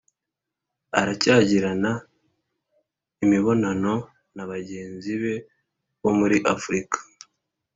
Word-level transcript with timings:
aracyagirana 0.99 1.91
imibonano 3.23 3.93
na 4.35 4.43
bagenzi 4.49 5.11
be 5.21 5.33
bo 6.01 6.11
muri 6.19 6.37
afurika, 6.53 6.97